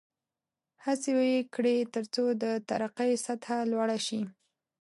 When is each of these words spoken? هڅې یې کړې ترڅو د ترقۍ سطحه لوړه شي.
هڅې 0.85 1.11
یې 1.31 1.39
کړې 1.55 1.75
ترڅو 1.93 2.25
د 2.43 2.45
ترقۍ 2.69 3.11
سطحه 3.25 3.57
لوړه 3.71 3.97
شي. 4.07 4.21